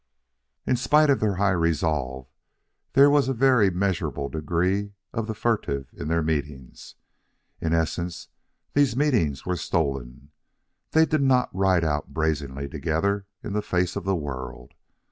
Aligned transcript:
In 0.65 0.77
spite 0.77 1.11
of 1.11 1.19
their 1.19 1.35
high 1.35 1.51
resolve, 1.51 2.27
there 2.93 3.07
was 3.07 3.29
a 3.29 3.35
very 3.35 3.69
measurable 3.69 4.29
degree 4.29 4.93
of 5.13 5.27
the 5.27 5.35
furtive 5.35 5.91
in 5.93 6.07
their 6.07 6.23
meetings. 6.23 6.95
In 7.59 7.71
essence, 7.71 8.29
these 8.73 8.97
meetings 8.97 9.45
were 9.45 9.55
stolen. 9.55 10.31
They 10.89 11.05
did 11.05 11.21
not 11.21 11.55
ride 11.55 11.83
out 11.83 12.15
brazenly 12.15 12.67
together 12.67 13.27
in 13.43 13.53
the 13.53 13.61
face 13.61 13.95
of 13.95 14.03
the 14.03 14.15
world. 14.15 14.73